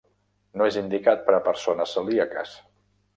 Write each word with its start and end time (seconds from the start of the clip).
No 0.61 0.69
és 0.69 0.77
indicat 0.79 1.21
per 1.27 1.35
a 1.39 1.41
persones 1.49 1.93
celíaques. 1.99 2.55